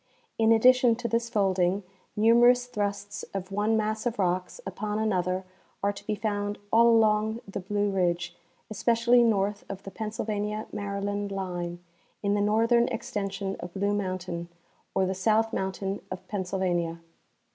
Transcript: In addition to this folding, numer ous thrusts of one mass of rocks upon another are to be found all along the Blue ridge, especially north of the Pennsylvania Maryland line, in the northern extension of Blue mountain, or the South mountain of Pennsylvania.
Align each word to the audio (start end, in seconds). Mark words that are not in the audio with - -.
In 0.39 0.51
addition 0.51 0.95
to 0.95 1.07
this 1.07 1.29
folding, 1.29 1.83
numer 2.17 2.49
ous 2.49 2.65
thrusts 2.65 3.21
of 3.35 3.51
one 3.51 3.77
mass 3.77 4.07
of 4.07 4.17
rocks 4.17 4.59
upon 4.65 4.97
another 4.97 5.43
are 5.83 5.93
to 5.93 6.03
be 6.07 6.15
found 6.15 6.57
all 6.73 6.89
along 6.89 7.39
the 7.47 7.59
Blue 7.59 7.91
ridge, 7.91 8.35
especially 8.67 9.21
north 9.21 9.63
of 9.69 9.83
the 9.83 9.91
Pennsylvania 9.91 10.65
Maryland 10.73 11.31
line, 11.31 11.83
in 12.23 12.33
the 12.33 12.41
northern 12.41 12.87
extension 12.87 13.55
of 13.59 13.75
Blue 13.75 13.93
mountain, 13.93 14.49
or 14.95 15.05
the 15.05 15.13
South 15.13 15.53
mountain 15.53 16.01
of 16.09 16.27
Pennsylvania. 16.27 16.99